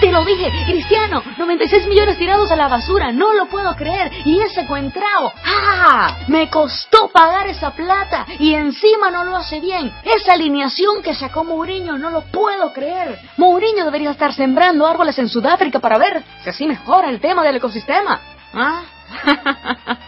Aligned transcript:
Te 0.00 0.12
lo 0.12 0.24
dije. 0.24 0.50
Cristiano. 0.66 1.22
96 1.36 1.86
millones 1.86 2.18
tirados 2.18 2.50
a 2.50 2.56
la 2.56 2.68
basura. 2.68 3.12
No 3.12 3.32
lo 3.32 3.46
puedo 3.46 3.74
creer. 3.74 4.10
Y 4.24 4.40
ese 4.40 4.66
coentrao. 4.66 5.32
¡Ah! 5.44 6.18
Me 6.28 6.48
costó 6.48 7.08
pagar 7.08 7.48
esa 7.48 7.70
plata. 7.72 8.26
Y 8.38 8.54
encima 8.54 9.10
no 9.10 9.24
lo 9.24 9.36
hace 9.36 9.60
bien. 9.60 9.92
Esa 10.04 10.34
alineación 10.34 11.02
que 11.02 11.14
sacó 11.14 11.44
Mourinho. 11.44 11.98
No 11.98 12.10
lo 12.10 12.22
puedo 12.22 12.72
creer. 12.72 13.18
Mourinho 13.36 13.84
debería 13.84 14.10
estar 14.10 14.32
sembrando 14.32 14.86
árboles 14.86 15.18
en 15.18 15.28
Sudáfrica 15.28 15.80
para 15.80 15.98
ver 15.98 16.22
si 16.42 16.50
así 16.50 16.66
mejora 16.66 17.10
el 17.10 17.20
tema 17.20 17.42
del 17.42 17.56
ecosistema. 17.56 18.20
¿Ah? 18.54 18.82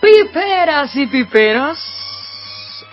piperas 0.00 0.94
y 0.96 1.06
piperos 1.06 2.05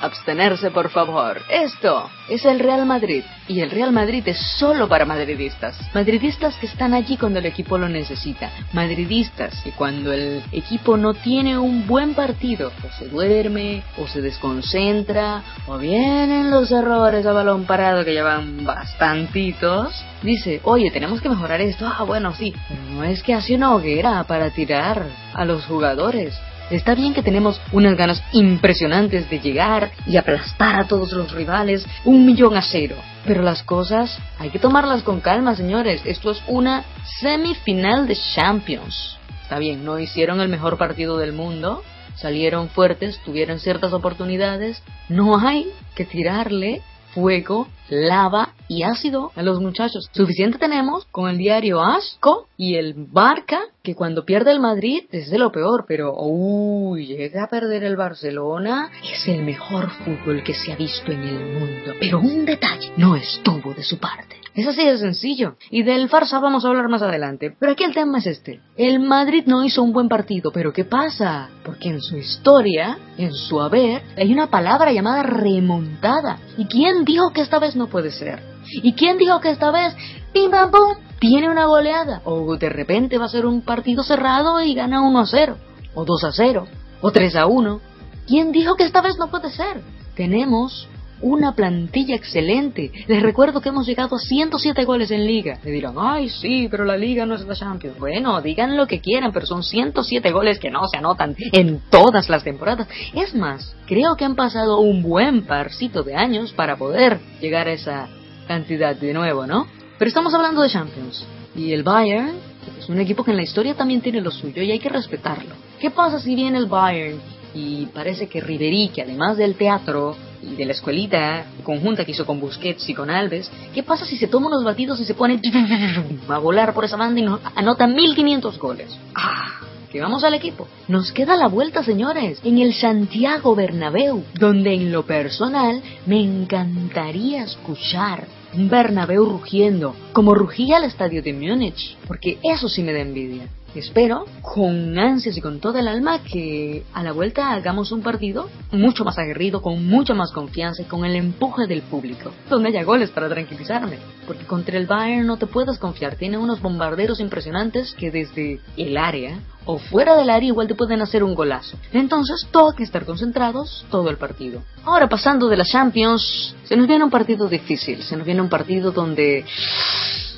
abstenerse 0.03 0.69
por 0.71 0.89
favor. 0.89 1.41
Esto 1.49 2.09
es 2.29 2.45
el 2.45 2.59
Real 2.59 2.85
Madrid 2.85 3.23
y 3.47 3.61
el 3.61 3.71
Real 3.71 3.91
Madrid 3.91 4.23
es 4.27 4.37
solo 4.57 4.87
para 4.87 5.05
madridistas. 5.05 5.79
Madridistas 5.93 6.55
que 6.57 6.65
están 6.65 6.93
allí 6.93 7.17
cuando 7.17 7.39
el 7.39 7.45
equipo 7.45 7.77
lo 7.77 7.87
necesita. 7.87 8.51
Madridistas 8.73 9.61
que 9.63 9.71
cuando 9.71 10.11
el 10.11 10.43
equipo 10.51 10.97
no 10.97 11.13
tiene 11.13 11.57
un 11.57 11.87
buen 11.87 12.13
partido 12.13 12.71
o 12.83 12.91
se 12.97 13.07
duerme 13.07 13.83
o 13.97 14.07
se 14.07 14.21
desconcentra 14.21 15.41
o 15.67 15.77
vienen 15.77 16.51
los 16.51 16.71
errores 16.71 17.25
a 17.25 17.31
balón 17.31 17.65
parado 17.65 18.03
que 18.03 18.13
llevan 18.13 18.65
bastantitos. 18.65 20.03
Dice, 20.21 20.61
oye, 20.63 20.91
tenemos 20.91 21.21
que 21.21 21.29
mejorar 21.29 21.61
esto. 21.61 21.87
Ah, 21.87 22.03
bueno, 22.03 22.33
sí. 22.33 22.53
Pero 22.67 22.81
no 22.91 23.03
es 23.03 23.23
que 23.23 23.33
hace 23.33 23.55
una 23.55 23.73
hoguera 23.73 24.23
para 24.25 24.49
tirar 24.51 25.05
a 25.33 25.45
los 25.45 25.65
jugadores. 25.65 26.33
Está 26.69 26.95
bien 26.95 27.13
que 27.13 27.21
tenemos 27.21 27.59
unas 27.71 27.95
ganas 27.95 28.23
impresionantes 28.31 29.29
de 29.29 29.39
llegar 29.39 29.91
y 30.07 30.17
aplastar 30.17 30.79
a 30.79 30.87
todos 30.87 31.11
los 31.11 31.31
rivales 31.31 31.85
un 32.05 32.25
millón 32.25 32.55
a 32.55 32.61
cero. 32.61 32.95
Pero 33.25 33.43
las 33.43 33.63
cosas 33.63 34.17
hay 34.39 34.49
que 34.49 34.59
tomarlas 34.59 35.03
con 35.03 35.21
calma, 35.21 35.55
señores. 35.55 36.01
Esto 36.05 36.31
es 36.31 36.41
una 36.47 36.83
semifinal 37.19 38.07
de 38.07 38.17
Champions. 38.35 39.17
Está 39.41 39.59
bien, 39.59 39.83
no 39.83 39.99
hicieron 39.99 40.41
el 40.41 40.49
mejor 40.49 40.77
partido 40.77 41.17
del 41.17 41.33
mundo. 41.33 41.83
Salieron 42.15 42.69
fuertes, 42.69 43.19
tuvieron 43.25 43.59
ciertas 43.59 43.91
oportunidades. 43.91 44.81
No 45.09 45.37
hay 45.37 45.67
que 45.95 46.05
tirarle 46.05 46.81
fuego, 47.13 47.67
lava 47.89 48.53
y 48.67 48.83
ácido 48.83 49.31
a 49.35 49.43
los 49.43 49.59
muchachos. 49.59 50.09
Suficiente 50.11 50.57
tenemos 50.57 51.05
con 51.11 51.29
el 51.29 51.37
diario 51.37 51.81
Asco 51.81 52.47
y 52.63 52.77
el 52.77 52.93
Barca, 52.95 53.59
que 53.83 53.93
cuando 53.93 54.23
pierde 54.23 54.51
el 54.51 54.61
Madrid 54.61 55.03
es 55.11 55.29
de 55.29 55.37
lo 55.37 55.51
peor, 55.51 55.83
pero 55.85 56.15
uy, 56.17 57.07
llega 57.07 57.43
a 57.43 57.49
perder 57.49 57.83
el 57.83 57.97
Barcelona, 57.97 58.89
es 59.03 59.27
el 59.27 59.43
mejor 59.43 59.89
fútbol 59.89 60.43
que 60.45 60.53
se 60.53 60.71
ha 60.71 60.77
visto 60.77 61.11
en 61.11 61.23
el 61.23 61.59
mundo. 61.59 61.91
Pero 61.99 62.21
un 62.21 62.45
detalle, 62.45 62.93
no 62.95 63.17
estuvo 63.17 63.73
de 63.73 63.83
su 63.83 63.99
parte. 63.99 64.37
Es 64.55 64.65
así 64.65 64.85
de 64.85 64.97
sencillo. 64.97 65.55
Y 65.71 65.83
del 65.83 66.07
farsa 66.07 66.39
vamos 66.39 66.63
a 66.63 66.69
hablar 66.69 66.87
más 66.87 67.01
adelante. 67.01 67.53
Pero 67.59 67.73
aquí 67.73 67.83
el 67.83 67.93
tema 67.93 68.19
es 68.19 68.27
este. 68.27 68.61
El 68.77 68.99
Madrid 68.99 69.43
no 69.45 69.65
hizo 69.65 69.83
un 69.83 69.91
buen 69.91 70.07
partido, 70.07 70.51
pero 70.53 70.71
¿qué 70.71 70.85
pasa? 70.85 71.49
Porque 71.65 71.89
en 71.89 71.99
su 71.99 72.15
historia, 72.15 72.97
en 73.17 73.33
su 73.33 73.59
haber, 73.59 74.03
hay 74.15 74.31
una 74.31 74.47
palabra 74.47 74.93
llamada 74.93 75.23
remontada. 75.23 76.39
¿Y 76.57 76.65
quién 76.67 77.03
dijo 77.03 77.33
que 77.33 77.41
esta 77.41 77.59
vez 77.59 77.75
no 77.75 77.87
puede 77.87 78.11
ser? 78.11 78.39
¿Y 78.71 78.93
quién 78.93 79.17
dijo 79.17 79.41
que 79.41 79.49
esta 79.49 79.71
vez, 79.71 79.93
pim 80.31 80.49
pam 80.49 80.71
pum, 80.71 80.95
tiene 81.23 81.49
una 81.49 81.67
goleada? 81.67 82.21
O 82.25 82.57
de 82.57 82.67
repente 82.67 83.17
va 83.17 83.27
a 83.27 83.29
ser 83.29 83.45
un 83.45 83.61
partido 83.61 84.03
cerrado 84.03 84.61
y 84.61 84.73
gana 84.73 85.01
1 85.01 85.19
a 85.19 85.25
0, 85.25 85.55
o 85.93 86.03
2 86.03 86.23
a 86.25 86.31
0, 86.33 86.67
o 86.99 87.11
3 87.13 87.35
a 87.37 87.45
1. 87.45 87.81
¿Quién 88.27 88.51
dijo 88.51 88.75
que 88.75 88.83
esta 88.83 89.01
vez 89.01 89.17
no 89.17 89.31
puede 89.31 89.49
ser? 89.49 89.79
Tenemos 90.15 90.85
una 91.21 91.55
plantilla 91.55 92.13
excelente. 92.13 92.91
Les 93.07 93.23
recuerdo 93.23 93.61
que 93.61 93.69
hemos 93.69 93.87
llegado 93.87 94.17
a 94.17 94.19
107 94.19 94.83
goles 94.83 95.11
en 95.11 95.25
liga. 95.25 95.59
Le 95.63 95.71
dirán, 95.71 95.95
ay, 95.97 96.27
sí, 96.27 96.67
pero 96.69 96.83
la 96.83 96.97
liga 96.97 97.25
no 97.25 97.35
es 97.35 97.47
la 97.47 97.55
Champions. 97.55 97.97
Bueno, 97.97 98.41
digan 98.41 98.75
lo 98.75 98.85
que 98.85 98.99
quieran, 98.99 99.31
pero 99.31 99.45
son 99.45 99.63
107 99.63 100.29
goles 100.29 100.59
que 100.59 100.71
no 100.71 100.85
se 100.89 100.97
anotan 100.97 101.37
en 101.53 101.79
todas 101.89 102.27
las 102.27 102.43
temporadas. 102.43 102.89
Es 103.13 103.33
más, 103.33 103.77
creo 103.85 104.17
que 104.17 104.25
han 104.25 104.35
pasado 104.35 104.81
un 104.81 105.01
buen 105.01 105.45
parcito 105.45 106.03
de 106.03 106.15
años 106.15 106.51
para 106.51 106.75
poder 106.75 107.21
llegar 107.39 107.69
a 107.69 107.71
esa 107.71 108.09
cantidad 108.45 108.93
de 108.93 109.13
nuevo, 109.13 109.47
¿no? 109.47 109.67
Pero 109.97 110.09
estamos 110.09 110.33
hablando 110.33 110.61
de 110.61 110.69
Champions. 110.69 111.25
Y 111.55 111.71
el 111.71 111.83
Bayern 111.83 112.33
es 112.79 112.89
un 112.89 112.99
equipo 112.99 113.23
que 113.23 113.31
en 113.31 113.37
la 113.37 113.43
historia 113.43 113.75
también 113.75 114.01
tiene 114.01 114.21
lo 114.21 114.31
suyo 114.31 114.61
y 114.61 114.71
hay 114.71 114.79
que 114.79 114.89
respetarlo. 114.89 115.55
¿Qué 115.79 115.91
pasa 115.91 116.19
si 116.19 116.35
viene 116.35 116.57
el 116.57 116.65
Bayern 116.65 117.19
y 117.53 117.85
parece 117.87 118.27
que 118.27 118.41
Ribery, 118.41 118.89
que 118.89 119.03
además 119.03 119.37
del 119.37 119.55
teatro 119.55 120.15
y 120.41 120.55
de 120.55 120.65
la 120.65 120.71
escuelita 120.71 121.45
conjunta 121.63 122.03
que 122.03 122.11
hizo 122.11 122.25
con 122.25 122.39
Busquets 122.39 122.89
y 122.89 122.93
con 122.93 123.09
Alves, 123.09 123.51
¿qué 123.73 123.83
pasa 123.83 124.05
si 124.05 124.17
se 124.17 124.27
toma 124.27 124.47
unos 124.47 124.63
batidos 124.63 124.99
y 124.99 125.05
se 125.05 125.13
pone 125.13 125.39
a 126.27 126.37
volar 126.39 126.73
por 126.73 126.85
esa 126.85 126.97
banda 126.97 127.21
y 127.21 127.25
anota 127.55 127.87
1500 127.87 128.57
goles? 128.59 128.97
¡Ah! 129.15 129.59
que 129.91 130.01
vamos 130.01 130.23
al 130.23 130.33
equipo. 130.33 130.67
Nos 130.87 131.11
queda 131.11 131.37
la 131.37 131.47
vuelta, 131.47 131.83
señores, 131.83 132.39
en 132.43 132.57
el 132.57 132.73
Santiago 132.73 133.55
Bernabéu, 133.55 134.23
donde 134.39 134.73
en 134.73 134.91
lo 134.91 135.05
personal 135.05 135.83
me 136.07 136.19
encantaría 136.19 137.43
escuchar 137.43 138.25
un 138.55 138.69
Bernabéu 138.69 139.25
rugiendo, 139.25 139.95
como 140.13 140.35
rugía 140.35 140.77
el 140.77 140.85
estadio 140.85 141.21
de 141.21 141.33
Múnich, 141.33 141.97
porque 142.07 142.37
eso 142.43 142.69
sí 142.69 142.83
me 142.83 142.93
da 142.93 142.99
envidia. 142.99 143.47
Espero, 143.75 144.25
con 144.41 144.97
ansias 144.99 145.35
y 145.35 145.41
con 145.41 145.59
toda 145.59 145.79
el 145.79 145.87
alma, 145.87 146.19
que 146.23 146.83
a 146.93 147.01
la 147.01 147.11
vuelta 147.11 147.53
hagamos 147.53 147.91
un 147.91 148.01
partido 148.01 148.49
mucho 148.71 149.03
más 149.03 149.17
aguerrido, 149.17 149.61
con 149.61 149.85
mucha 149.85 150.13
más 150.13 150.31
confianza 150.31 150.83
y 150.83 150.85
con 150.85 151.05
el 151.05 151.15
empuje 151.15 151.65
del 151.65 151.81
público, 151.81 152.31
donde 152.49 152.69
haya 152.69 152.83
goles 152.83 153.09
para 153.09 153.29
tranquilizarme. 153.29 153.97
Porque 154.27 154.45
contra 154.45 154.77
el 154.77 154.85
Bayern 154.85 155.25
no 155.25 155.37
te 155.37 155.47
puedes 155.47 155.79
confiar, 155.79 156.15
tiene 156.15 156.37
unos 156.37 156.61
bombarderos 156.61 157.19
impresionantes 157.19 157.93
que 157.95 158.11
desde 158.11 158.59
el 158.77 158.95
área 158.95 159.39
o 159.65 159.79
fuera 159.79 160.15
del 160.15 160.29
área 160.29 160.47
igual 160.47 160.67
te 160.67 160.75
pueden 160.75 161.01
hacer 161.01 161.23
un 161.23 161.33
golazo. 161.35 161.77
Entonces, 161.91 162.47
que 162.77 162.83
estar 162.83 163.05
concentrados 163.05 163.85
todo 163.89 164.09
el 164.09 164.17
partido. 164.17 164.61
Ahora, 164.85 165.09
pasando 165.09 165.47
de 165.47 165.57
la 165.57 165.65
Champions, 165.65 166.55
se 166.63 166.75
nos 166.75 166.87
viene 166.87 167.03
un 167.03 167.09
partido 167.09 167.47
difícil, 167.47 168.03
se 168.03 168.15
nos 168.15 168.25
viene 168.25 168.41
un 168.41 168.49
partido 168.49 168.91
donde... 168.91 169.45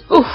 Uf, 0.10 0.26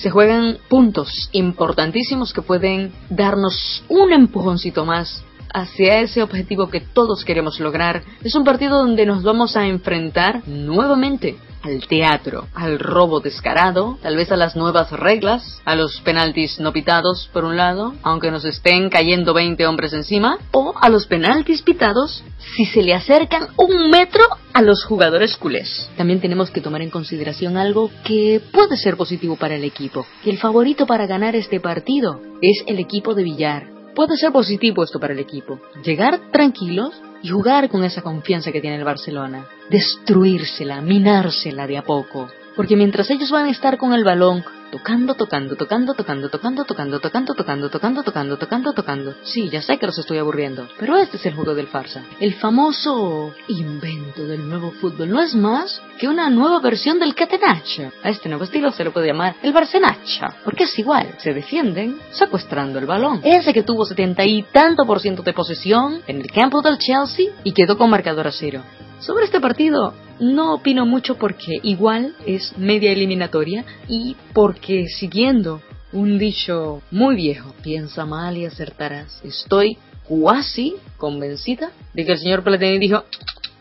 se 0.00 0.08
juegan 0.08 0.56
puntos 0.68 1.28
importantísimos 1.32 2.32
que 2.32 2.40
pueden 2.40 2.92
darnos 3.10 3.84
un 3.88 4.12
empujoncito 4.12 4.86
más 4.86 5.22
hacia 5.52 6.00
ese 6.00 6.22
objetivo 6.22 6.70
que 6.70 6.80
todos 6.80 7.24
queremos 7.24 7.60
lograr. 7.60 8.02
Es 8.24 8.34
un 8.34 8.44
partido 8.44 8.78
donde 8.78 9.04
nos 9.04 9.22
vamos 9.22 9.56
a 9.56 9.66
enfrentar 9.66 10.42
nuevamente 10.46 11.36
al 11.62 11.86
teatro, 11.86 12.48
al 12.54 12.78
robo 12.78 13.20
descarado, 13.20 13.98
tal 14.02 14.16
vez 14.16 14.32
a 14.32 14.36
las 14.36 14.56
nuevas 14.56 14.90
reglas, 14.92 15.60
a 15.64 15.74
los 15.74 16.00
penaltis 16.00 16.58
no 16.60 16.72
pitados 16.72 17.28
por 17.32 17.44
un 17.44 17.56
lado, 17.56 17.94
aunque 18.02 18.30
nos 18.30 18.44
estén 18.44 18.88
cayendo 18.88 19.34
20 19.34 19.66
hombres 19.66 19.92
encima, 19.92 20.38
o 20.52 20.74
a 20.80 20.88
los 20.88 21.06
penaltis 21.06 21.62
pitados 21.62 22.24
si 22.56 22.64
se 22.66 22.82
le 22.82 22.94
acercan 22.94 23.48
un 23.56 23.90
metro 23.90 24.22
a 24.52 24.62
los 24.62 24.84
jugadores 24.84 25.36
culés. 25.36 25.90
También 25.96 26.20
tenemos 26.20 26.50
que 26.50 26.60
tomar 26.60 26.82
en 26.82 26.90
consideración 26.90 27.56
algo 27.56 27.90
que 28.04 28.40
puede 28.52 28.76
ser 28.76 28.96
positivo 28.96 29.36
para 29.36 29.56
el 29.56 29.64
equipo, 29.64 30.06
que 30.24 30.30
el 30.30 30.38
favorito 30.38 30.86
para 30.86 31.06
ganar 31.06 31.36
este 31.36 31.60
partido 31.60 32.20
es 32.42 32.64
el 32.66 32.78
equipo 32.78 33.14
de 33.14 33.24
Villar. 33.24 33.68
Puede 33.94 34.16
ser 34.16 34.32
positivo 34.32 34.84
esto 34.84 35.00
para 35.00 35.12
el 35.12 35.18
equipo. 35.18 35.60
Llegar 35.84 36.20
tranquilos 36.30 36.94
y 37.22 37.28
jugar 37.28 37.68
con 37.68 37.84
esa 37.84 38.02
confianza 38.02 38.52
que 38.52 38.60
tiene 38.60 38.76
el 38.76 38.84
Barcelona. 38.84 39.46
Destruírsela, 39.68 40.80
minársela 40.80 41.66
de 41.66 41.78
a 41.78 41.82
poco. 41.82 42.28
Porque 42.56 42.76
mientras 42.76 43.10
ellos 43.10 43.30
van 43.30 43.46
a 43.46 43.50
estar 43.50 43.78
con 43.78 43.92
el 43.92 44.04
balón, 44.04 44.44
tocando, 44.70 45.14
tocando, 45.14 45.56
tocando, 45.56 45.94
tocando, 45.94 46.28
tocando, 46.28 46.64
tocando, 46.64 47.00
tocando, 47.00 47.34
tocando, 47.34 47.70
tocando, 47.70 48.02
tocando, 48.02 48.36
tocando, 48.38 48.72
tocando. 48.72 49.14
Sí, 49.22 49.48
ya 49.50 49.62
sé 49.62 49.78
que 49.78 49.86
los 49.86 49.98
estoy 49.98 50.18
aburriendo, 50.18 50.68
pero 50.78 50.96
este 50.96 51.16
es 51.16 51.26
el 51.26 51.34
juego 51.34 51.54
del 51.54 51.66
farsa. 51.66 52.02
El 52.20 52.34
famoso 52.34 53.34
invento 53.48 54.26
del 54.26 54.48
nuevo 54.48 54.70
fútbol 54.72 55.10
no 55.10 55.20
es 55.20 55.34
más 55.34 55.82
que 55.98 56.08
una 56.08 56.30
nueva 56.30 56.60
versión 56.60 56.98
del 56.98 57.14
catenaccio. 57.14 57.92
A 58.02 58.10
este 58.10 58.28
nuevo 58.28 58.44
estilo 58.44 58.70
se 58.70 58.84
le 58.84 58.90
puede 58.90 59.08
llamar 59.08 59.36
el 59.42 59.52
barcenacha, 59.52 60.36
porque 60.44 60.64
es 60.64 60.78
igual, 60.78 61.14
se 61.18 61.34
defienden 61.34 61.98
secuestrando 62.10 62.78
el 62.78 62.86
balón. 62.86 63.20
Ese 63.24 63.52
que 63.52 63.62
tuvo 63.62 63.84
setenta 63.84 64.24
y 64.24 64.42
tanto 64.44 64.84
por 64.84 65.00
ciento 65.00 65.22
de 65.22 65.32
posesión 65.32 66.02
en 66.06 66.20
el 66.20 66.30
campo 66.30 66.62
del 66.62 66.78
Chelsea 66.78 67.26
y 67.44 67.52
quedó 67.52 67.76
con 67.76 67.90
marcador 67.90 68.26
a 68.26 68.32
cero. 68.32 68.62
Sobre 69.00 69.24
este 69.24 69.40
partido 69.40 69.94
no 70.20 70.52
opino 70.52 70.84
mucho 70.84 71.16
porque 71.16 71.58
igual 71.62 72.14
es 72.26 72.56
media 72.58 72.92
eliminatoria 72.92 73.64
y 73.88 74.14
porque 74.34 74.88
siguiendo 74.88 75.62
un 75.92 76.18
dicho 76.18 76.82
muy 76.90 77.16
viejo, 77.16 77.54
piensa 77.62 78.04
mal 78.04 78.36
y 78.36 78.44
acertarás. 78.44 79.22
Estoy 79.24 79.78
cuasi 80.04 80.74
convencida 80.98 81.70
de 81.94 82.04
que 82.04 82.12
el 82.12 82.18
señor 82.18 82.44
Platini 82.44 82.78
dijo, 82.78 83.04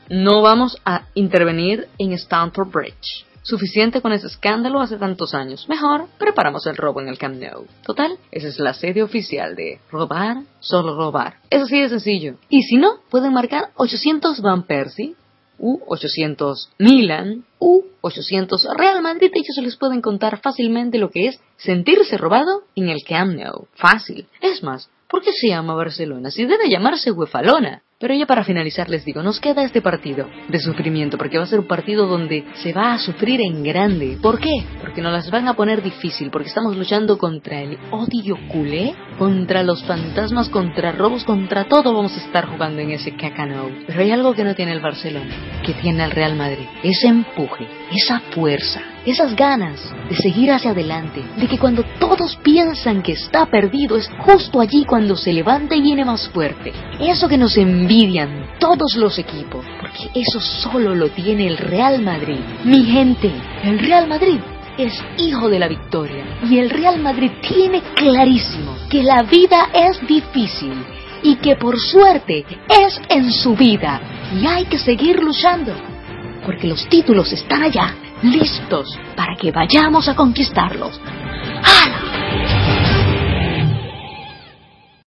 no 0.09 0.41
vamos 0.41 0.77
a 0.83 1.03
intervenir 1.13 1.87
en 1.97 2.11
Stamford 2.11 2.69
Bridge. 2.69 3.25
Suficiente 3.41 4.01
con 4.01 4.11
ese 4.11 4.27
escándalo 4.27 4.81
hace 4.81 4.97
tantos 4.97 5.33
años. 5.33 5.69
Mejor 5.69 6.09
preparamos 6.17 6.67
el 6.67 6.75
robo 6.75 6.99
en 6.99 7.07
el 7.07 7.17
Camp 7.17 7.37
Nou. 7.41 7.65
Total, 7.85 8.17
esa 8.29 8.49
es 8.49 8.59
la 8.59 8.73
sede 8.73 9.01
oficial 9.03 9.55
de 9.55 9.79
robar, 9.89 10.43
solo 10.59 10.97
robar. 10.97 11.37
Es 11.49 11.63
así 11.63 11.79
de 11.79 11.87
sencillo. 11.87 12.35
Y 12.49 12.63
si 12.63 12.75
no, 12.75 12.95
pueden 13.09 13.31
marcar 13.31 13.69
800 13.75 14.41
Van 14.41 14.63
Persie 14.63 15.15
U800 15.59 16.69
Milan, 16.77 17.45
U800 17.59 18.75
Real 18.77 19.01
Madrid, 19.01 19.31
ellos 19.33 19.63
les 19.63 19.77
pueden 19.77 20.01
contar 20.01 20.41
fácilmente 20.41 20.97
lo 20.97 21.09
que 21.09 21.27
es 21.27 21.39
sentirse 21.57 22.17
robado 22.17 22.63
en 22.75 22.89
el 22.89 23.03
Camp 23.07 23.35
Nou. 23.35 23.67
Fácil. 23.73 24.27
Es 24.41 24.63
más, 24.63 24.89
¿por 25.07 25.21
qué 25.21 25.31
se 25.31 25.49
llama 25.49 25.75
Barcelona? 25.75 26.31
Si 26.31 26.45
debe 26.45 26.69
llamarse 26.69 27.11
Huefalona. 27.11 27.83
Pero 28.01 28.13
ya 28.13 28.25
para 28.25 28.45
finalizar 28.45 28.89
les 28.89 29.03
digo, 29.03 29.21
nos 29.21 29.41
queda 29.41 29.61
este 29.61 29.81
partido 29.81 30.29
de 30.47 30.59
sufrimiento, 30.61 31.17
porque 31.17 31.37
va 31.37 31.43
a 31.43 31.47
ser 31.47 31.59
un 31.59 31.67
partido 31.67 32.07
donde 32.07 32.45
se 32.63 32.71
va 32.71 32.93
a 32.93 32.97
sufrir 32.97 33.41
en 33.41 33.61
grande. 33.61 34.17
¿Por 34.21 34.39
qué? 34.39 34.63
Porque 34.79 35.01
nos 35.01 35.11
las 35.11 35.29
van 35.29 35.49
a 35.49 35.53
poner 35.53 35.83
difícil, 35.83 36.29
porque 36.31 36.47
estamos 36.47 36.77
luchando 36.77 37.17
contra 37.17 37.59
el 37.59 37.77
odio 37.91 38.37
culé, 38.47 38.95
contra 39.17 39.63
los 39.63 39.83
fantasmas, 39.83 40.47
contra 40.47 40.93
robos, 40.93 41.25
contra 41.25 41.65
todo 41.65 41.93
vamos 41.93 42.15
a 42.15 42.25
estar 42.25 42.47
jugando 42.47 42.79
en 42.79 42.91
ese 42.91 43.17
cacanou. 43.17 43.69
Pero 43.85 43.99
hay 43.99 44.11
algo 44.11 44.33
que 44.33 44.45
no 44.45 44.55
tiene 44.55 44.71
el 44.71 44.79
Barcelona, 44.79 45.61
que 45.65 45.73
tiene 45.73 46.05
el 46.05 46.11
Real 46.11 46.37
Madrid, 46.37 46.67
ese 46.81 47.09
empuje, 47.09 47.67
esa 47.91 48.21
fuerza, 48.31 48.81
esas 49.05 49.35
ganas 49.35 49.81
de 50.09 50.15
seguir 50.15 50.51
hacia 50.51 50.71
adelante, 50.71 51.21
de 51.37 51.47
que 51.47 51.57
cuando 51.57 51.83
todos 51.99 52.37
piensan 52.37 53.01
que 53.01 53.11
está 53.11 53.45
perdido 53.47 53.97
es 53.97 54.09
justo 54.19 54.61
allí 54.61 54.85
cuando 54.85 55.17
se 55.17 55.33
levanta 55.33 55.75
y 55.75 55.81
viene 55.81 56.05
más 56.05 56.29
fuerte. 56.29 56.71
Eso 57.01 57.27
que 57.27 57.37
nos 57.37 57.57
envidian 57.89 58.45
todos 58.59 58.95
los 58.97 59.17
equipos, 59.17 59.65
porque 59.81 60.11
eso 60.13 60.39
solo 60.39 60.93
lo 60.93 61.09
tiene 61.09 61.47
el 61.47 61.57
Real 61.57 62.03
Madrid. 62.03 62.37
Mi 62.63 62.83
gente, 62.83 63.31
el 63.63 63.79
Real 63.79 64.07
Madrid 64.07 64.39
es 64.77 64.93
hijo 65.17 65.49
de 65.49 65.57
la 65.57 65.67
victoria 65.67 66.23
y 66.47 66.59
el 66.59 66.69
Real 66.69 66.99
Madrid 66.99 67.31
tiene 67.41 67.81
clarísimo 67.95 68.75
que 68.89 69.01
la 69.01 69.23
vida 69.23 69.69
es 69.73 69.99
difícil 70.07 70.73
y 71.23 71.37
que 71.37 71.55
por 71.55 71.79
suerte 71.79 72.45
es 72.69 73.01
en 73.09 73.31
su 73.31 73.55
vida 73.55 73.99
y 74.39 74.45
hay 74.45 74.65
que 74.65 74.77
seguir 74.77 75.19
luchando 75.21 75.73
porque 76.45 76.67
los 76.67 76.87
títulos 76.87 77.33
están 77.33 77.63
allá 77.63 77.95
listos 78.21 78.87
para 79.15 79.35
que 79.35 79.51
vayamos 79.51 80.07
a 80.07 80.15
conquistarlos. 80.15 81.01